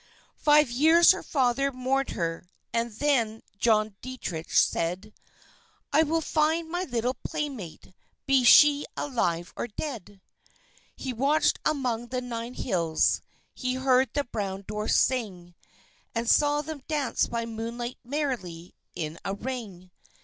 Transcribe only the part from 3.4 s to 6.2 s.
John Deitrich said: "I